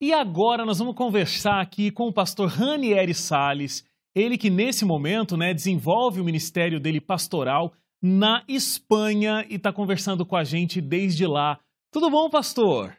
[0.00, 5.36] E agora nós vamos conversar aqui com o pastor Ranieri Sales, ele que nesse momento
[5.36, 11.26] né, desenvolve o ministério dele pastoral na Espanha e está conversando com a gente desde
[11.26, 11.58] lá.
[11.92, 12.96] Tudo bom, pastor?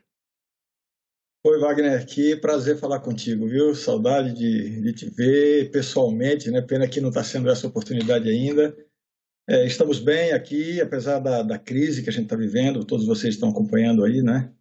[1.46, 3.74] Oi, Wagner, que prazer falar contigo, viu?
[3.74, 6.62] Saudade de, de te ver pessoalmente, né?
[6.62, 8.76] Pena que não está sendo essa oportunidade ainda.
[9.48, 13.36] É, estamos bem aqui, apesar da, da crise que a gente está vivendo, todos vocês
[13.36, 14.54] estão acompanhando aí, né?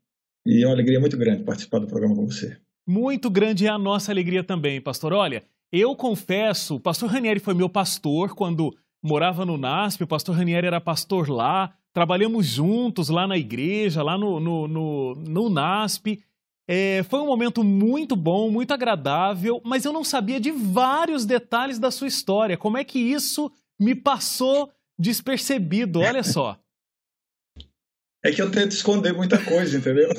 [0.47, 2.57] E é uma alegria muito grande participar do programa com você.
[2.87, 5.13] Muito grande é a nossa alegria também, pastor.
[5.13, 10.35] Olha, eu confesso, o pastor Ranieri foi meu pastor quando morava no NASP, o pastor
[10.35, 16.23] Ranieri era pastor lá, trabalhamos juntos lá na igreja, lá no, no, no, no NASP.
[16.67, 21.79] É, foi um momento muito bom, muito agradável, mas eu não sabia de vários detalhes
[21.79, 22.57] da sua história.
[22.57, 26.01] Como é que isso me passou despercebido?
[26.01, 26.59] Olha só.
[28.29, 30.11] É que eu tento esconder muita coisa, entendeu?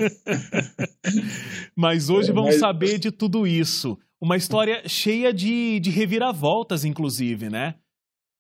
[1.77, 2.59] Mas hoje é, vamos mas...
[2.59, 3.99] saber de tudo isso.
[4.19, 7.75] Uma história cheia de, de reviravoltas, inclusive, né?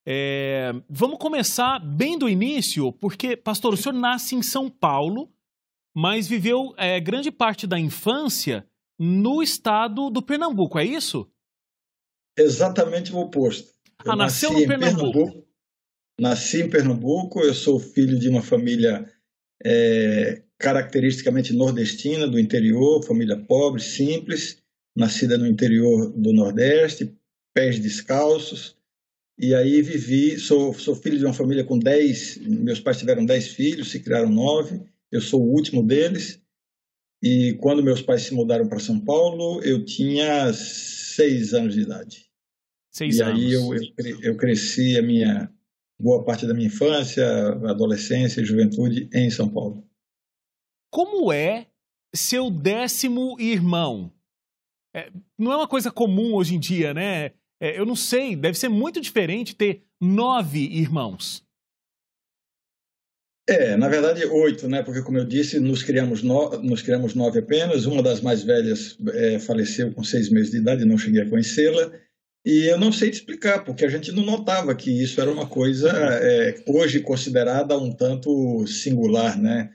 [0.07, 0.71] É...
[0.89, 5.31] Vamos começar bem do início, porque, pastor, o senhor nasce em São Paulo,
[5.95, 8.67] mas viveu é, grande parte da infância
[8.97, 11.29] no estado do Pernambuco, é isso?
[12.35, 13.71] Exatamente o oposto.
[14.03, 15.11] Eu ah, nasceu no Pernambuco.
[15.13, 15.47] Pernambuco.
[16.19, 19.07] Nasci em Pernambuco, eu sou filho de uma família
[19.63, 24.57] é, caracteristicamente nordestina, do interior, família pobre, simples,
[24.95, 27.15] nascida no interior do Nordeste,
[27.53, 28.75] pés descalços.
[29.37, 33.47] E aí vivi, sou, sou filho de uma família com dez, meus pais tiveram dez
[33.47, 36.41] filhos, se criaram nove, eu sou o último deles.
[37.23, 42.25] E quando meus pais se mudaram para São Paulo, eu tinha seis anos de idade.
[42.91, 43.41] Seis e anos.
[43.41, 45.49] aí eu, eu, eu cresci a minha
[45.99, 47.25] boa parte da minha infância,
[47.69, 49.83] adolescência e juventude em São Paulo.
[50.91, 51.67] Como é
[52.15, 54.11] seu décimo irmão?
[54.95, 57.31] É, não é uma coisa comum hoje em dia, né?
[57.61, 61.43] É, eu não sei, deve ser muito diferente ter nove irmãos.
[63.47, 64.83] É, na verdade, oito, né?
[64.83, 66.49] Porque, como eu disse, nos criamos, no...
[66.61, 67.85] nos criamos nove apenas.
[67.85, 71.91] Uma das mais velhas é, faleceu com seis meses de idade, não cheguei a conhecê-la.
[72.45, 75.45] E eu não sei te explicar, porque a gente não notava que isso era uma
[75.45, 79.71] coisa é, hoje considerada um tanto singular, né?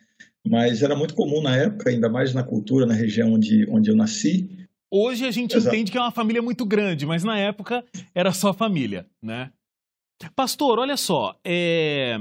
[0.47, 3.97] Mas era muito comum na época, ainda mais na cultura, na região onde, onde eu
[3.97, 4.49] nasci.
[4.91, 5.75] Hoje a gente Exato.
[5.75, 9.51] entende que é uma família muito grande, mas na época era só família, né?
[10.37, 12.17] Pastor, olha só, é...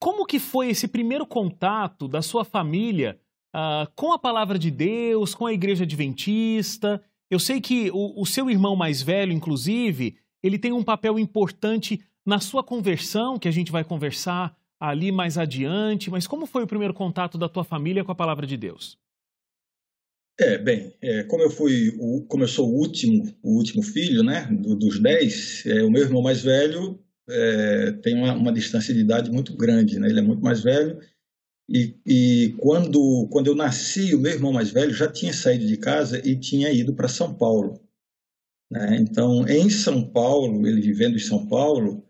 [0.00, 3.18] como que foi esse primeiro contato da sua família
[3.54, 7.02] uh, com a palavra de Deus, com a igreja adventista?
[7.34, 12.00] Eu sei que o, o seu irmão mais velho, inclusive, ele tem um papel importante
[12.24, 16.66] na sua conversão, que a gente vai conversar ali mais adiante, mas como foi o
[16.66, 18.96] primeiro contato da tua família com a palavra de Deus?
[20.38, 24.22] É, bem, é, como eu fui, o, como eu sou o último, o último filho,
[24.22, 28.94] né, do, dos dez, é, o meu irmão mais velho é, tem uma, uma, distância
[28.94, 31.00] de idade muito grande, né, ele é muito mais velho
[31.68, 35.76] e, e, quando, quando eu nasci, o meu irmão mais velho já tinha saído de
[35.76, 37.80] casa e tinha ido para São Paulo.
[38.70, 38.98] Né?
[39.00, 42.04] Então, em São Paulo, ele vivendo em São Paulo,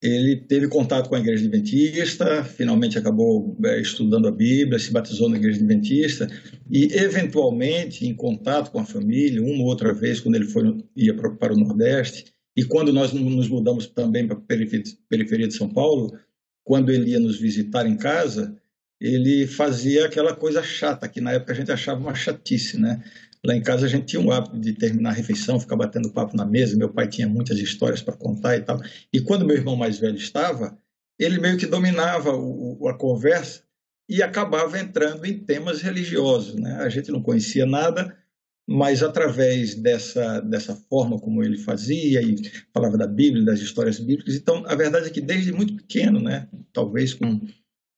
[0.00, 5.28] ele teve contato com a Igreja Adventista, finalmente acabou é, estudando a Bíblia, se batizou
[5.28, 6.28] na Igreja Adventista
[6.70, 11.14] e, eventualmente, em contato com a família, uma ou outra vez, quando ele foi, ia
[11.14, 14.40] para, para o Nordeste, e quando nós nos mudamos também para a
[15.08, 16.12] periferia de São Paulo,
[16.64, 18.56] quando ele ia nos visitar em casa,
[19.02, 23.02] ele fazia aquela coisa chata, que na época a gente achava uma chatice, né?
[23.44, 26.36] Lá em casa a gente tinha um hábito de terminar a refeição, ficar batendo papo
[26.36, 28.80] na mesa, meu pai tinha muitas histórias para contar e tal.
[29.12, 30.78] E quando meu irmão mais velho estava,
[31.18, 33.64] ele meio que dominava o, a conversa
[34.08, 36.76] e acabava entrando em temas religiosos, né?
[36.76, 38.16] A gente não conhecia nada,
[38.68, 42.36] mas através dessa, dessa forma como ele fazia e
[42.72, 44.36] falava da Bíblia, das histórias bíblicas.
[44.36, 47.40] Então, a verdade é que desde muito pequeno, né, talvez com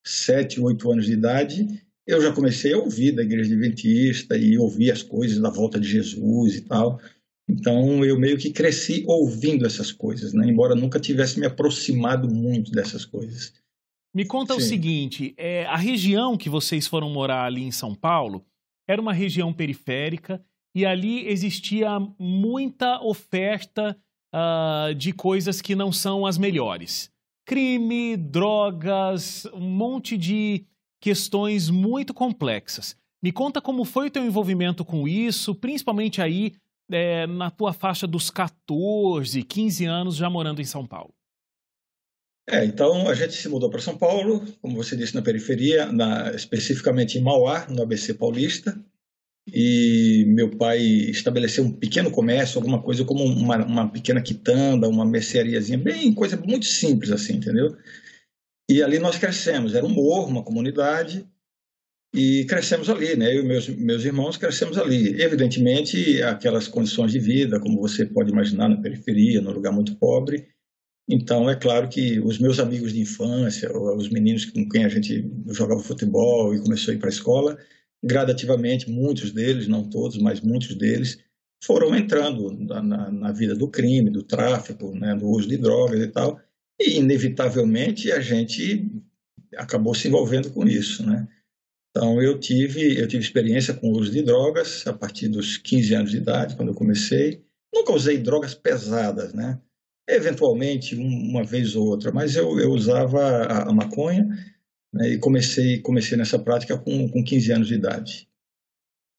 [0.05, 1.67] sete, oito anos de idade,
[2.07, 5.89] eu já comecei a ouvir da igreja adventista e ouvir as coisas da volta de
[5.89, 7.01] Jesus e tal.
[7.49, 10.47] Então eu meio que cresci ouvindo essas coisas, né?
[10.47, 13.55] embora nunca tivesse me aproximado muito dessas coisas.
[14.15, 14.61] Me conta Sim.
[14.61, 18.45] o seguinte: é, a região que vocês foram morar ali em São Paulo
[18.89, 23.97] era uma região periférica e ali existia muita oferta
[24.35, 27.14] uh, de coisas que não são as melhores
[27.45, 30.65] crime, drogas, um monte de
[31.01, 32.97] questões muito complexas.
[33.23, 36.53] Me conta como foi o teu envolvimento com isso, principalmente aí
[36.91, 41.15] é, na tua faixa dos 14, 15 anos já morando em São Paulo.
[42.49, 46.31] É, então a gente se mudou para São Paulo, como você disse, na periferia, na,
[46.33, 48.79] especificamente em Mauá, no ABC Paulista.
[49.47, 55.05] E meu pai estabeleceu um pequeno comércio, alguma coisa como uma, uma pequena quitanda, uma
[55.05, 57.77] merceariazinha, bem coisa muito simples assim, entendeu?
[58.71, 61.29] E ali nós crescemos, era um morro, uma comunidade,
[62.15, 63.37] e crescemos ali, né?
[63.37, 65.21] Eu e meus, meus irmãos crescemos ali.
[65.21, 70.47] Evidentemente, aquelas condições de vida, como você pode imaginar, na periferia, num lugar muito pobre.
[71.09, 75.29] Então, é claro que os meus amigos de infância, os meninos com quem a gente
[75.49, 77.59] jogava futebol e começou a ir para a escola,
[78.05, 81.19] gradativamente, muitos deles, não todos, mas muitos deles,
[81.65, 86.01] foram entrando na, na, na vida do crime, do tráfico, né, do uso de drogas
[86.01, 86.39] e tal,
[86.79, 88.87] e inevitavelmente a gente
[89.57, 91.27] acabou se envolvendo com isso, né?
[91.91, 95.95] Então eu tive eu tive experiência com o uso de drogas a partir dos 15
[95.95, 97.45] anos de idade, quando eu comecei.
[97.73, 99.61] Nunca usei drogas pesadas, né?
[100.09, 104.29] Eventualmente uma vez ou outra, mas eu, eu usava a, a maconha
[104.95, 108.29] né, e comecei, comecei nessa prática com, com 15 anos de idade.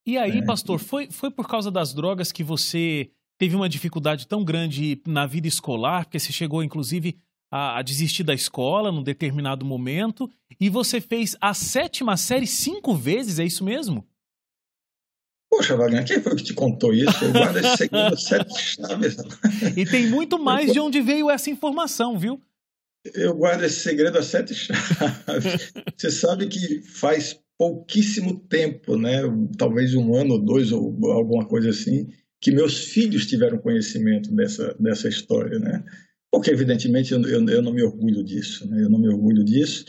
[0.07, 4.27] E aí, é, pastor, foi, foi por causa das drogas que você teve uma dificuldade
[4.27, 7.17] tão grande na vida escolar, porque você chegou, inclusive,
[7.51, 12.95] a, a, desistir da escola num determinado momento, e você fez a sétima série cinco
[12.95, 14.07] vezes, é isso mesmo?
[15.49, 17.23] Poxa, Wagner, quem foi que te contou isso?
[17.23, 19.17] Eu guardo esse segredo sete chaves.
[19.75, 22.41] E tem muito mais de onde veio essa informação, viu?
[23.13, 25.73] Eu guardo esse segredo a sete chaves.
[25.95, 29.21] Você sabe que faz pouquíssimo tempo, né?
[29.57, 32.09] talvez um ano ou dois ou alguma coisa assim,
[32.41, 35.83] que meus filhos tiveram conhecimento dessa, dessa história, né?
[36.31, 38.83] Porque, evidentemente, eu, eu, eu não me orgulho disso, né?
[38.83, 39.85] eu não me orgulho disso.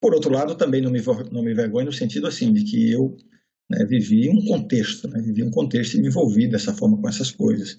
[0.00, 1.00] Por outro lado, também não me,
[1.30, 3.16] não me vergonho no sentido assim, de que eu
[3.68, 5.20] né, vivi um contexto, né?
[5.20, 7.76] vivi um contexto e me envolvi dessa forma com essas coisas.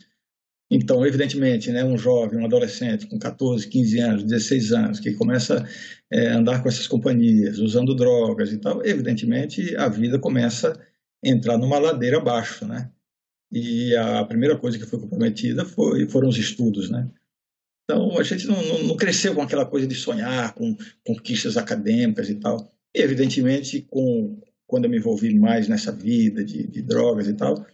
[0.74, 5.62] Então, evidentemente, né, um jovem, um adolescente com 14, 15 anos, 16 anos, que começa
[5.62, 5.68] a
[6.10, 11.58] é, andar com essas companhias, usando drogas e tal, evidentemente a vida começa a entrar
[11.58, 12.90] numa ladeira abaixo, né?
[13.52, 17.06] E a primeira coisa que foi comprometida foi, foram os estudos, né?
[17.84, 22.30] Então, a gente não, não, não cresceu com aquela coisa de sonhar com conquistas acadêmicas
[22.30, 22.74] e tal.
[22.96, 27.66] E, evidentemente, com, quando eu me envolvi mais nessa vida de, de drogas e tal,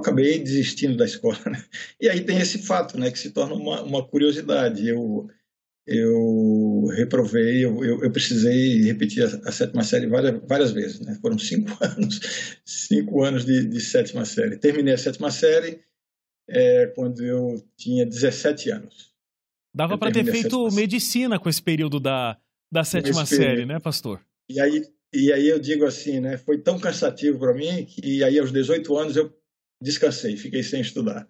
[0.00, 1.38] eu acabei desistindo da escola.
[1.46, 1.62] Né?
[2.00, 4.88] E aí tem esse fato, né, que se torna uma, uma curiosidade.
[4.88, 5.28] Eu,
[5.86, 11.00] eu reprovei, eu, eu, eu precisei repetir a, a, sétima série várias, várias vezes.
[11.00, 11.16] Né?
[11.20, 12.20] Foram cinco anos,
[12.64, 14.56] cinco anos de, de sétima série.
[14.56, 15.80] Terminei a sétima série
[16.48, 19.10] é, quando eu tinha 17 anos.
[19.72, 22.36] Dava para ter feito medicina com esse período da,
[22.72, 24.20] da sétima série, né, pastor?
[24.48, 24.82] E aí,
[25.14, 28.96] e aí eu digo assim, né, foi tão cansativo para mim que aí aos 18
[28.96, 29.32] anos eu
[29.80, 31.28] descansei, fiquei sem estudar.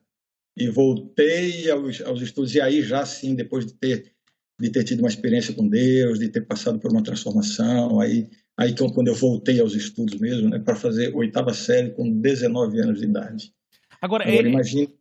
[0.56, 4.12] E voltei aos, aos estudos, e aí já sim, depois de ter,
[4.61, 8.75] de ter tido uma experiência com Deus, de ter passado por uma transformação, aí, aí
[8.75, 13.06] quando eu voltei aos estudos mesmo, né, para fazer oitava série com 19 anos de
[13.06, 13.55] idade.
[14.00, 14.94] Agora, Agora é, imagine...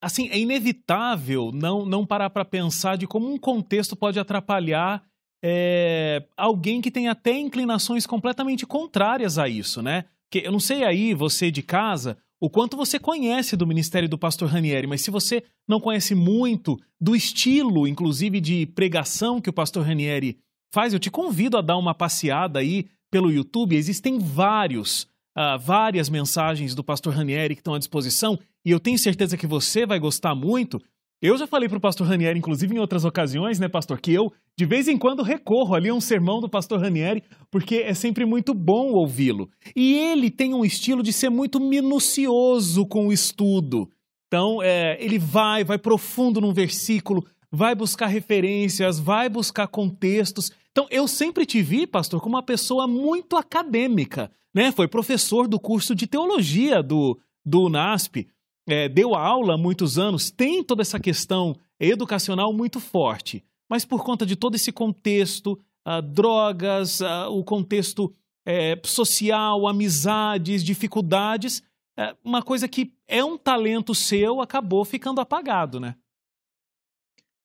[0.00, 5.04] Assim, é inevitável não, não parar para pensar de como um contexto pode atrapalhar
[5.44, 10.04] é, alguém que tem até inclinações completamente contrárias a isso, né?
[10.30, 14.18] Porque eu não sei aí, você de casa, o quanto você conhece do ministério do
[14.18, 19.52] pastor Ranieri, mas se você não conhece muito do estilo, inclusive de pregação que o
[19.52, 20.36] pastor Ranieri
[20.74, 23.76] faz, eu te convido a dar uma passeada aí pelo YouTube.
[23.76, 25.04] Existem vários,
[25.38, 29.46] uh, várias mensagens do pastor Ranieri que estão à disposição e eu tenho certeza que
[29.46, 30.82] você vai gostar muito.
[31.22, 34.32] Eu já falei para o pastor Ranieri, inclusive em outras ocasiões, né, pastor, que eu
[34.58, 38.26] de vez em quando recorro ali a um sermão do pastor Ranieri, porque é sempre
[38.26, 39.48] muito bom ouvi-lo.
[39.76, 43.88] E ele tem um estilo de ser muito minucioso com o estudo.
[44.26, 50.50] Então, é, ele vai, vai profundo num versículo, vai buscar referências, vai buscar contextos.
[50.72, 54.72] Então, eu sempre te vi, pastor, como uma pessoa muito acadêmica, né?
[54.72, 58.26] Foi professor do curso de teologia do, do UNASP
[58.68, 64.04] é, deu aula há muitos anos, tem toda essa questão educacional muito forte, mas por
[64.04, 68.12] conta de todo esse contexto, uh, drogas, uh, o contexto
[68.46, 71.62] é, social, amizades, dificuldades,
[71.96, 75.94] é, uma coisa que é um talento seu acabou ficando apagado, né?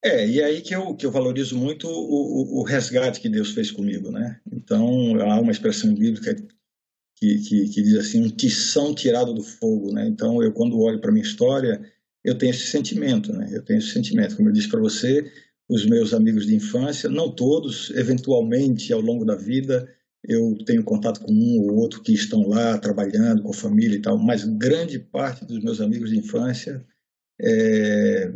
[0.03, 3.51] É, e aí que eu, que eu valorizo muito o, o, o resgate que Deus
[3.51, 4.39] fez comigo, né?
[4.51, 6.35] Então, há uma expressão bíblica
[7.17, 10.07] que, que, que, diz assim, um tição tirado do fogo, né?
[10.07, 11.81] Então, eu quando olho para minha história,
[12.23, 13.49] eu tenho esse sentimento, né?
[13.51, 14.35] Eu tenho esse sentimento.
[14.35, 15.29] Como eu disse para você,
[15.67, 19.91] os meus amigos de infância, não todos, eventualmente ao longo da vida,
[20.23, 24.01] eu tenho contato com um ou outro que estão lá trabalhando com a família e
[24.01, 26.85] tal, mas grande parte dos meus amigos de infância
[27.41, 28.31] é,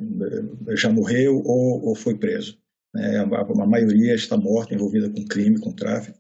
[0.76, 2.58] já morreu ou, ou foi preso.
[2.94, 3.18] Né?
[3.18, 6.20] A, a, maioria está morta, envolvida com crime, com tráfico.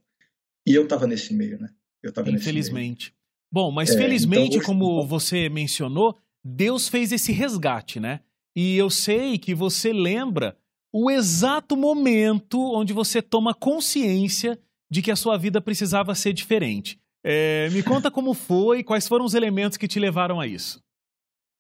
[0.68, 1.70] E eu estava nesse meio, né?
[2.03, 3.13] Eu Infelizmente.
[3.51, 8.22] Bom, mas é, felizmente, então, como você mencionou, Deus fez esse resgate, né?
[8.55, 10.58] E eu sei que você lembra
[10.93, 14.58] o exato momento onde você toma consciência
[14.89, 17.00] de que a sua vida precisava ser diferente.
[17.24, 20.81] É, me conta como foi, quais foram os elementos que te levaram a isso.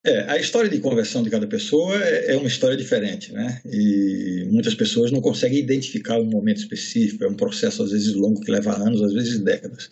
[0.03, 3.61] É, a história de conversão de cada pessoa é, é uma história diferente, né?
[3.65, 8.41] E muitas pessoas não conseguem identificar um momento específico, é um processo às vezes longo
[8.41, 9.89] que leva anos, às vezes décadas.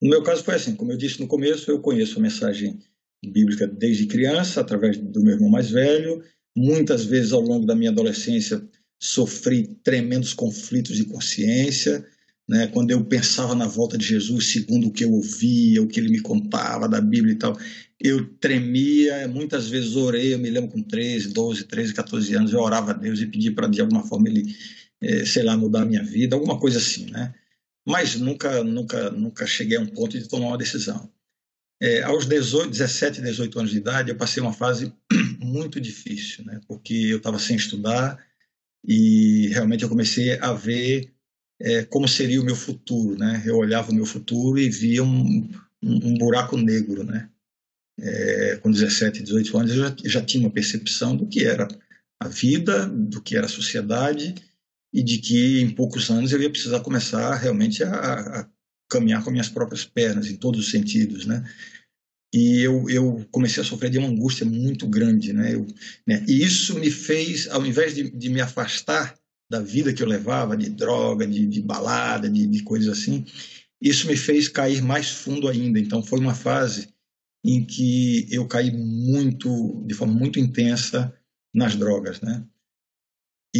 [0.00, 2.78] No meu caso foi assim, como eu disse no começo, eu conheço a mensagem
[3.24, 6.22] bíblica desde criança, através do meu irmão mais velho.
[6.56, 8.62] Muitas vezes ao longo da minha adolescência
[9.00, 12.04] sofri tremendos conflitos de consciência,
[12.48, 12.66] né?
[12.68, 16.08] Quando eu pensava na volta de Jesus, segundo o que eu ouvia, o que ele
[16.08, 17.56] me contava da Bíblia e tal,
[18.00, 22.60] eu tremia, muitas vezes orei, eu me lembro com 13, 12, 13, 14 anos, eu
[22.60, 24.54] orava a Deus e pedia para de alguma forma ele,
[25.02, 27.34] eh, sei lá, mudar a minha vida, alguma coisa assim, né?
[27.88, 31.10] Mas nunca, nunca, nunca cheguei a um ponto de tomar uma decisão.
[31.80, 34.92] É, aos 18, 17, 18 anos de idade, eu passei uma fase
[35.40, 36.60] muito difícil, né?
[36.68, 38.22] Porque eu estava sem estudar
[38.86, 41.14] e realmente eu comecei a ver
[41.58, 43.42] é, como seria o meu futuro, né?
[43.46, 45.48] Eu olhava o meu futuro e via um,
[45.82, 47.30] um, um buraco negro, né?
[47.98, 51.66] É, com 17, 18 anos eu já, já, tinha uma percepção do que era
[52.20, 54.34] a vida, do que era a sociedade
[54.98, 58.48] e de que em poucos anos eu ia precisar começar realmente a, a
[58.90, 61.48] caminhar com minhas próprias pernas, em todos os sentidos, né?
[62.34, 65.54] E eu, eu comecei a sofrer de uma angústia muito grande, né?
[65.54, 65.64] Eu,
[66.04, 66.24] né?
[66.26, 69.14] E isso me fez, ao invés de, de, me afastar
[69.48, 73.24] da vida que eu levava, de droga, de, de balada, de, de coisas assim,
[73.80, 75.78] isso me fez cair mais fundo ainda.
[75.78, 76.88] Então foi uma fase
[77.44, 81.14] em que eu caí muito, de forma muito intensa
[81.54, 82.44] nas drogas, né?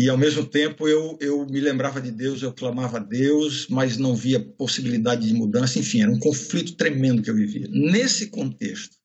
[0.01, 3.97] E ao mesmo tempo eu, eu me lembrava de Deus, eu clamava a Deus, mas
[3.97, 5.81] não via possibilidade de mudança.
[5.81, 7.67] Enfim, era um conflito tremendo que eu vivia.
[7.69, 8.97] Nesse contexto,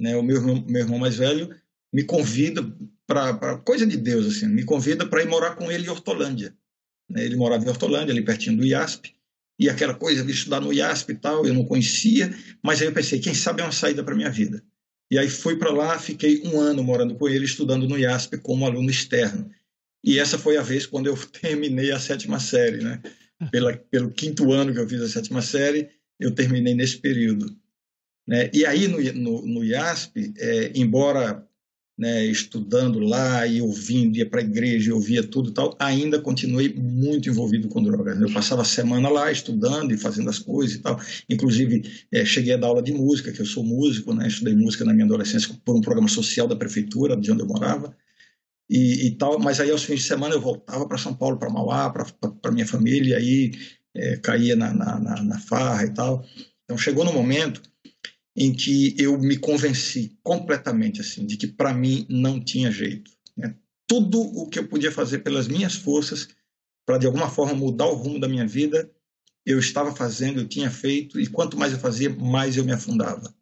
[0.00, 1.54] né, o meu irmão, meu irmão mais velho
[1.92, 2.66] me convida
[3.06, 6.56] para coisa de Deus, assim, me convida para ir morar com ele em Hortolândia.
[7.06, 9.14] Né, ele morava em Hortolândia, ali pertinho do IASP,
[9.58, 12.94] e aquela coisa de estudar no IASP e tal, eu não conhecia, mas aí eu
[12.94, 14.64] pensei, quem sabe é uma saída para minha vida.
[15.10, 18.64] E aí fui para lá, fiquei um ano morando com ele, estudando no IASP como
[18.64, 19.50] aluno externo.
[20.04, 23.00] E essa foi a vez quando eu terminei a sétima série, né?
[23.50, 25.88] Pela, pelo quinto ano que eu fiz a sétima série,
[26.20, 27.46] eu terminei nesse período.
[28.26, 28.50] Né?
[28.52, 31.46] E aí no, no, no IASP, é, embora
[31.98, 36.20] né, estudando lá e ouvindo, ia para a igreja, e ouvia tudo e tal, ainda
[36.20, 38.20] continuei muito envolvido com drogas.
[38.20, 40.98] Eu passava a semana lá estudando e fazendo as coisas e tal.
[41.28, 41.82] Inclusive,
[42.12, 44.26] é, cheguei a dar aula de música, que eu sou músico, né?
[44.26, 47.94] estudei música na minha adolescência por um programa social da prefeitura, de onde eu morava
[48.68, 51.50] e, e, tal, mas aí aos fins de semana eu voltava para São Paulo, para
[51.50, 53.52] Mauá, para minha família, aí
[53.94, 56.24] é, caía na, na, na, na farra e tal.
[56.64, 57.62] Então chegou no momento
[58.36, 63.10] em que eu me convenci completamente assim de que para mim não tinha jeito.
[63.36, 63.54] Né?
[63.86, 66.28] Tudo o que eu podia fazer pelas minhas forças
[66.86, 68.90] para de alguma forma mudar o rumo da minha vida,
[69.46, 73.34] eu estava fazendo, eu tinha feito, e quanto mais eu fazia, mais eu me afundava.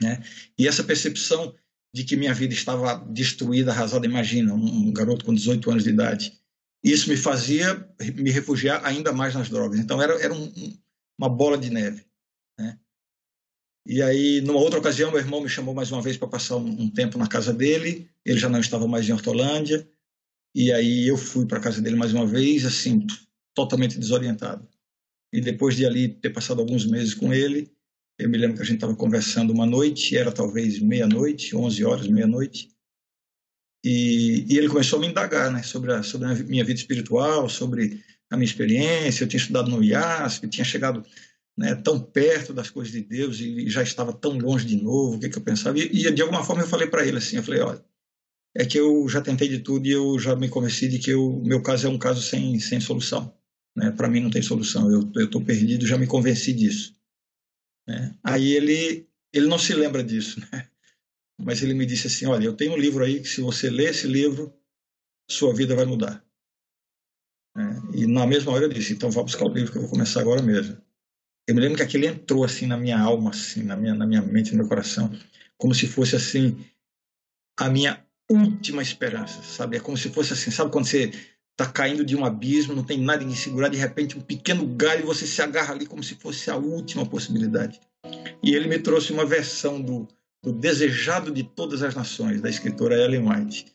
[0.00, 0.22] Né?
[0.58, 1.54] E essa percepção
[1.94, 4.04] de que minha vida estava destruída, arrasada.
[4.04, 6.36] Imagina, um garoto com 18 anos de idade.
[6.82, 9.78] Isso me fazia me refugiar ainda mais nas drogas.
[9.78, 10.52] Então era, era um,
[11.16, 12.04] uma bola de neve.
[12.58, 12.76] Né?
[13.86, 16.82] E aí, numa outra ocasião, meu irmão me chamou mais uma vez para passar um,
[16.82, 18.10] um, tempo na casa dele.
[18.24, 19.88] Ele já não estava mais em Hortolândia.
[20.52, 23.06] E aí eu fui para a casa dele mais uma vez, assim,
[23.54, 24.68] totalmente desorientado.
[25.32, 27.72] E depois de ali ter passado alguns meses com ele,
[28.18, 32.06] eu me lembro que a gente estava conversando uma noite, era talvez meia-noite, 11 horas,
[32.06, 32.74] meia-noite,
[33.84, 37.50] e, e, ele começou a me indagar né, sobre, a, sobre a minha vida espiritual,
[37.50, 39.22] sobre a minha experiência.
[39.22, 41.04] Eu tinha estudado no IASP, tinha chegado
[41.54, 45.20] né, tão perto das coisas de Deus e já estava tão longe de novo, o
[45.20, 45.78] que, que eu pensava.
[45.78, 47.84] E, e de alguma forma eu falei para ele assim, eu falei, olha,
[48.56, 51.42] é que eu já tentei de tudo e eu já me convenci de que o
[51.44, 53.34] meu caso é um caso sem, sem solução.
[53.76, 53.90] Né?
[53.90, 56.93] Para mim não tem solução, eu estou perdido, já me convenci disso.
[57.86, 58.16] Né?
[58.22, 60.68] Aí ele, ele não se lembra disso, né?
[61.38, 63.90] mas ele me disse assim: Olha, eu tenho um livro aí que, se você ler
[63.90, 64.54] esse livro,
[65.30, 66.24] sua vida vai mudar.
[67.56, 67.62] É,
[67.94, 70.20] e na mesma hora eu disse: Então vá buscar o livro que eu vou começar
[70.20, 70.80] agora mesmo.
[71.46, 74.22] Eu me lembro que aquele entrou assim na minha alma, assim, na minha, na minha
[74.22, 75.10] mente, no meu coração,
[75.58, 76.64] como se fosse assim
[77.58, 79.76] a minha última esperança, sabe?
[79.76, 81.12] É como se fosse assim, sabe quando você
[81.54, 85.06] está caindo de um abismo, não tem nada que segurar, de repente um pequeno galho
[85.06, 87.80] você se agarra ali como se fosse a última possibilidade.
[88.42, 90.06] E ele me trouxe uma versão do,
[90.42, 93.66] do Desejado de Todas as Nações, da escritora Ellen White.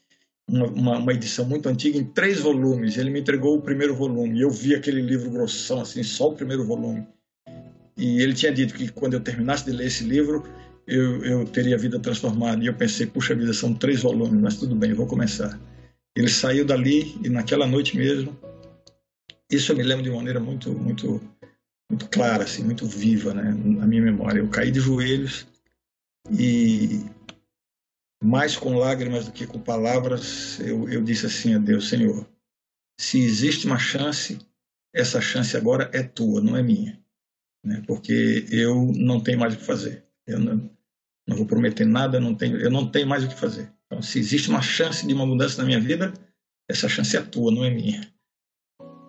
[0.48, 2.98] Uma, uma, uma, edição muito antiga, em três volumes.
[2.98, 4.42] Ele me entregou o primeiro volume.
[4.42, 7.08] Eu vi aquele livro grossão, assim, só o primeiro volume.
[7.96, 10.44] E ele tinha dito que quando eu terminasse de ler esse livro,
[10.88, 12.64] eu, eu teria a vida transformada.
[12.64, 15.60] E eu pensei, puxa vida, são três volumes, mas tudo bem, eu vou começar.
[16.16, 18.38] Ele saiu dali e naquela noite mesmo,
[19.50, 21.22] isso eu me lembro de maneira muito, muito,
[21.90, 24.40] muito clara, assim, muito viva, né, na minha memória.
[24.40, 25.48] Eu caí de joelhos
[26.32, 27.04] e
[28.24, 32.28] mais com lágrimas do que com palavras, eu, eu disse assim a Deus, Senhor,
[33.00, 34.38] se existe uma chance,
[34.94, 37.02] essa chance agora é tua, não é minha,
[37.66, 37.82] né?
[37.88, 40.06] Porque eu não tenho mais o que fazer.
[40.28, 40.70] Eu não,
[41.26, 43.72] não vou prometer nada, não tenho, eu não tenho mais o que fazer.
[43.90, 46.14] Então, se existe uma chance de uma mudança na minha vida,
[46.70, 48.02] essa chance é tua, não é minha.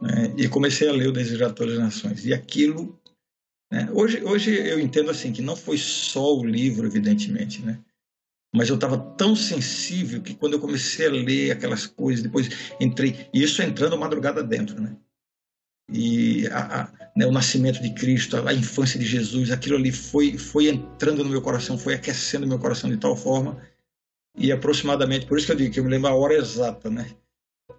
[0.01, 0.35] Né?
[0.39, 2.25] E comecei a ler o Desejatório das Nações.
[2.25, 2.99] E aquilo.
[3.71, 3.89] Né?
[3.93, 7.79] Hoje, hoje eu entendo assim que não foi só o livro, evidentemente, né?
[8.55, 12.49] mas eu estava tão sensível que quando eu comecei a ler aquelas coisas, depois
[12.81, 14.97] entrei, e isso entrando madrugada dentro, né?
[15.93, 19.91] E a, a, né, o nascimento de Cristo, a, a, infância de Jesus, aquilo ali
[19.91, 23.61] foi, foi entrando no meu coração, foi aquecendo meu coração de tal forma,
[24.37, 27.15] e aproximadamente, por isso que eu digo que eu me lembro a hora exata, né?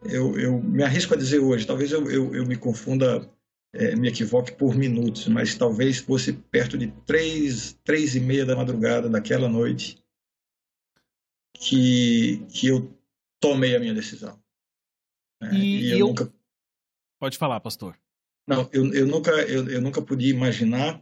[0.03, 3.29] Eu, eu me arrisco a dizer hoje, talvez eu, eu, eu me confunda,
[3.73, 8.55] é, me equivoque por minutos, mas talvez fosse perto de três, três e meia da
[8.55, 10.03] madrugada daquela noite,
[11.53, 12.91] que, que eu
[13.39, 14.41] tomei a minha decisão.
[15.41, 15.53] Né?
[15.53, 16.33] E, e eu, eu, nunca.
[17.19, 17.97] Pode falar, pastor.
[18.47, 21.01] Não, eu, eu, nunca, eu, eu nunca podia imaginar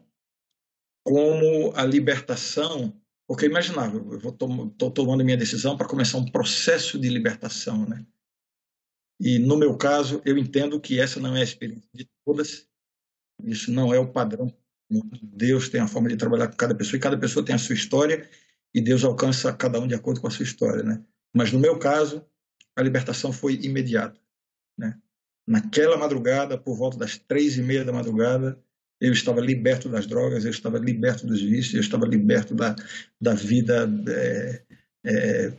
[1.03, 2.94] como a libertação.
[3.29, 8.03] Porque eu imaginava, eu estou tomando minha decisão para começar um processo de libertação, né?
[9.19, 12.67] E no meu caso, eu entendo que essa não é a experiência de todas,
[13.43, 14.51] isso não é o padrão.
[15.21, 17.75] Deus tem a forma de trabalhar com cada pessoa e cada pessoa tem a sua
[17.75, 18.27] história
[18.74, 21.05] e Deus alcança cada um de acordo com a sua história, né?
[21.31, 22.25] Mas no meu caso,
[22.75, 24.19] a libertação foi imediata,
[24.75, 25.00] né?
[25.48, 28.59] Naquela madrugada, por volta das três e meia da madrugada,
[29.00, 32.75] eu estava liberto das drogas, eu estava liberto dos vícios, eu estava liberto da,
[33.19, 34.62] da vida é,
[35.06, 35.54] é,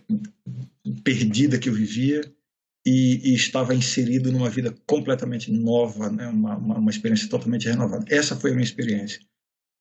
[1.02, 2.20] perdida que eu vivia
[2.86, 6.26] e, e, estava inserido numa vida completamente nova, né?
[6.28, 8.04] uma, uma, uma experiência totalmente renovada.
[8.08, 9.20] Essa foi a minha experiência.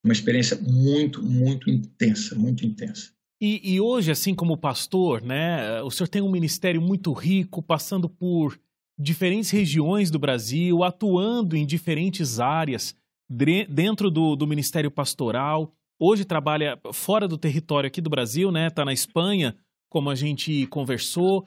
[0.04, 3.12] Uma experiência muito, muito intensa, muito intensa.
[3.42, 8.10] E, e, hoje, assim como pastor, né, o senhor tem um ministério muito rico, passando
[8.10, 8.60] por
[8.98, 12.94] diferentes regiões do Brasil, atuando em diferentes áreas
[13.30, 15.72] dentro do, do ministério pastoral.
[16.00, 18.68] Hoje trabalha fora do território aqui do Brasil, né?
[18.68, 19.56] Está na Espanha,
[19.90, 21.44] como a gente conversou.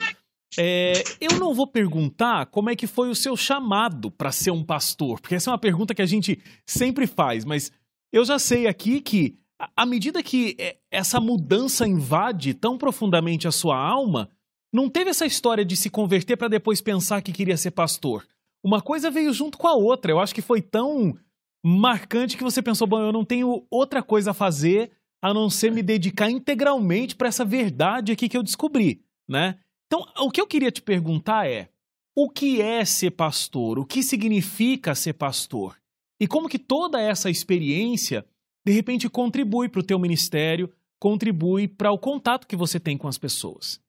[0.59, 4.63] É, eu não vou perguntar como é que foi o seu chamado para ser um
[4.63, 7.73] pastor, porque essa é uma pergunta que a gente sempre faz, mas
[8.13, 9.39] eu já sei aqui que
[9.75, 14.29] à medida que é, essa mudança invade tão profundamente a sua alma,
[14.73, 18.27] não teve essa história de se converter para depois pensar que queria ser pastor.
[18.63, 20.13] Uma coisa veio junto com a outra.
[20.13, 21.17] Eu acho que foi tão
[21.63, 24.91] marcante que você pensou: bom, eu não tenho outra coisa a fazer
[25.23, 29.59] a não ser me dedicar integralmente para essa verdade aqui que eu descobri, né?
[29.87, 31.69] Então, o que eu queria te perguntar é:
[32.17, 33.79] o que é ser pastor?
[33.79, 35.77] O que significa ser pastor?
[36.21, 38.27] E como que toda essa experiência
[38.65, 43.09] de repente contribui para o teu ministério, contribui para o contato que você tem com
[43.09, 43.81] as pessoas.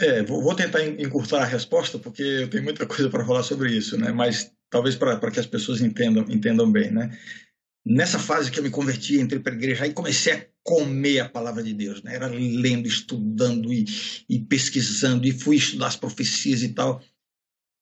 [0.00, 3.98] É, vou, tentar encurtar a resposta, porque eu tenho muita coisa para falar sobre isso,
[3.98, 4.12] né?
[4.12, 6.90] mas talvez para que as pessoas entendam, entendam bem.
[6.90, 7.18] Né?
[7.84, 11.28] Nessa fase que eu me converti, entrei para a igreja e comecei a comer a
[11.28, 12.02] palavra de Deus.
[12.02, 12.14] Né?
[12.14, 13.86] Era lendo, estudando e,
[14.28, 17.02] e pesquisando, e fui estudar as profecias e tal.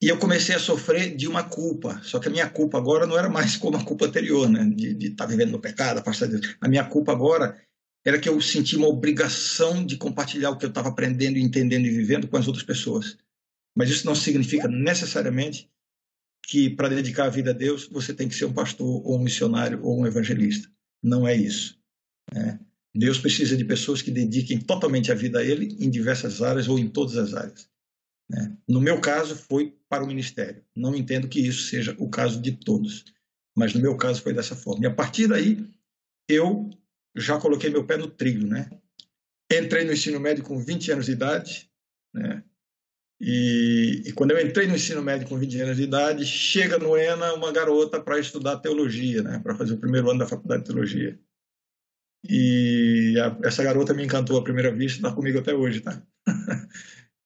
[0.01, 2.01] E eu comecei a sofrer de uma culpa.
[2.03, 4.65] Só que a minha culpa agora não era mais como a culpa anterior, né?
[4.75, 6.57] De estar tá vivendo no pecado, afastado de Deus.
[6.61, 7.59] A minha culpa agora
[8.07, 11.91] era que eu senti uma obrigação de compartilhar o que eu estava aprendendo, entendendo e
[11.91, 13.19] vivendo com as outras pessoas.
[13.77, 15.69] Mas isso não significa necessariamente
[16.47, 19.23] que para dedicar a vida a Deus você tem que ser um pastor ou um
[19.25, 20.71] missionário ou um evangelista.
[21.03, 21.77] Não é isso.
[22.33, 22.61] Né?
[22.95, 26.79] Deus precisa de pessoas que dediquem totalmente a vida a Ele em diversas áreas ou
[26.79, 27.69] em todas as áreas.
[28.31, 28.57] Né?
[28.69, 30.63] No meu caso, foi para o ministério.
[30.77, 33.05] Não entendo que isso seja o caso de todos,
[33.53, 34.85] mas no meu caso foi dessa forma.
[34.85, 35.69] E a partir daí,
[36.29, 36.71] eu
[37.17, 38.47] já coloquei meu pé no trilho.
[38.47, 38.71] Né?
[39.51, 41.71] Entrei no ensino médio com 20 anos de idade,
[42.15, 42.43] né?
[43.19, 46.97] E, e, quando eu entrei no ensino médio com 20 anos de idade, chega no
[46.99, 50.69] ENA uma garota para estudar teologia, né, para fazer o primeiro ano da faculdade de
[50.69, 51.19] teologia.
[52.29, 56.03] E a, essa garota me encantou à primeira vista, está comigo até hoje, tá?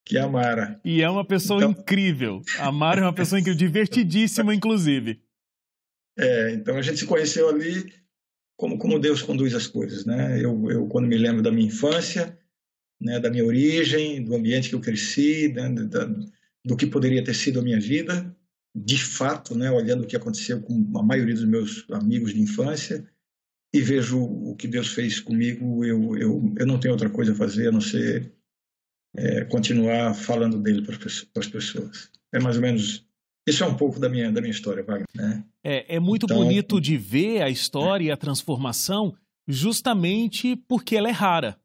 [0.05, 0.79] que é a Mara.
[0.85, 1.71] E é uma pessoa então...
[1.71, 2.41] incrível.
[2.57, 5.21] A Mara é uma pessoa incrível, divertidíssima, inclusive.
[6.17, 7.91] É, então a gente se conheceu ali
[8.61, 10.39] como, como Deus conduz as coisas, né?
[10.39, 12.37] Eu, eu quando me lembro da minha infância,
[13.01, 15.67] né, da minha origem, do ambiente que eu cresci, né,
[16.63, 18.37] do que poderia ter sido a minha vida,
[18.75, 23.03] de fato, né, olhando o que aconteceu com a maioria dos meus amigos de infância
[23.73, 27.35] e vejo o que Deus fez comigo, eu, eu, eu não tenho outra coisa a
[27.35, 28.31] fazer a não ser
[29.17, 30.97] é, continuar falando dele para
[31.41, 32.11] as pessoas.
[32.31, 33.07] É mais ou menos
[33.47, 35.07] isso é um pouco da minha, da minha história, Wagner.
[35.15, 35.43] Né?
[35.63, 38.07] É, é muito então, bonito de ver a história é.
[38.07, 39.15] e a transformação
[39.47, 41.59] justamente porque ela é rara,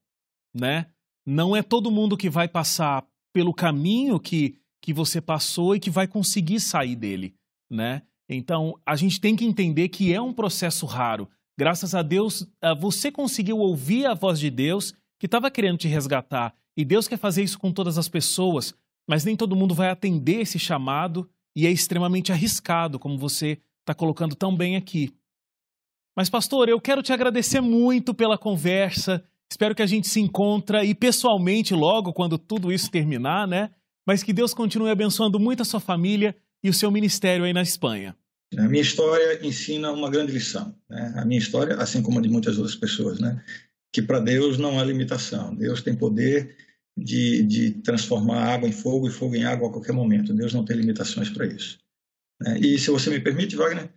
[0.55, 0.87] né?
[1.25, 5.91] Não é todo mundo que vai passar pelo caminho que, que você passou e que
[5.91, 7.35] vai conseguir sair dele,
[7.71, 8.03] né?
[8.29, 11.29] Então, a gente tem que entender que é um processo raro.
[11.59, 12.47] Graças a Deus,
[12.81, 16.55] você conseguiu ouvir a voz de Deus que estava querendo te resgatar.
[16.77, 18.75] E Deus quer fazer isso com todas as pessoas,
[19.09, 23.95] mas nem todo mundo vai atender esse chamado e é extremamente arriscado, como você está
[23.95, 25.15] colocando tão bem aqui.
[26.15, 29.25] Mas, pastor, eu quero te agradecer muito pela conversa.
[29.51, 33.71] Espero que a gente se encontre e pessoalmente logo quando tudo isso terminar, né?
[34.07, 37.63] Mas que Deus continue abençoando muito a sua família e o seu ministério aí na
[37.63, 38.15] Espanha.
[38.57, 40.75] A minha história ensina uma grande lição.
[40.89, 41.15] Né?
[41.17, 43.43] A minha história, assim como a de muitas outras pessoas, né?
[43.93, 45.55] que para Deus não há limitação.
[45.55, 46.57] Deus tem poder
[46.97, 50.33] de, de transformar água em fogo e fogo em água a qualquer momento.
[50.33, 51.79] Deus não tem limitações para isso.
[52.41, 52.59] Né?
[52.59, 53.91] E se você me permite, Wagner,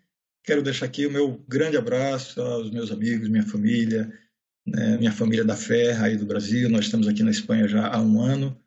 [0.44, 4.12] quero deixar aqui o meu grande abraço aos meus amigos, minha família,
[4.68, 4.98] né?
[4.98, 6.70] minha família da fé aí do Brasil.
[6.70, 8.58] Nós estamos aqui na Espanha já há um ano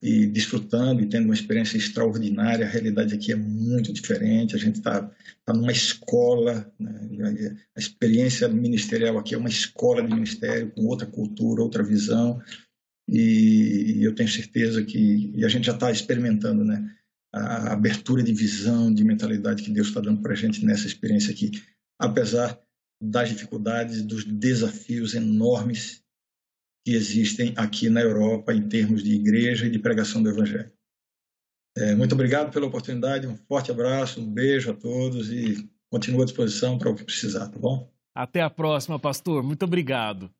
[0.00, 2.64] e desfrutando e tendo uma experiência extraordinária.
[2.64, 4.54] A realidade aqui é muito diferente.
[4.54, 5.10] A gente está
[5.44, 7.56] tá numa escola, né?
[7.76, 12.40] a experiência ministerial aqui é uma escola de ministério com outra cultura, outra visão
[13.08, 16.94] e, eu tenho certeza que e a gente já está experimentando, né?
[17.32, 21.32] A abertura de visão, de mentalidade que Deus está dando para a gente nessa experiência
[21.32, 21.50] aqui,
[21.98, 22.58] apesar
[23.00, 26.02] das dificuldades, dos desafios enormes
[26.84, 30.72] que existem aqui na Europa em termos de igreja e de pregação do Evangelho.
[31.76, 36.24] É, muito obrigado pela oportunidade, um forte abraço, um beijo a todos e continuo à
[36.24, 37.92] disposição para o que precisar, tá bom?
[38.14, 39.42] Até a próxima, pastor.
[39.42, 40.30] Muito obrigado.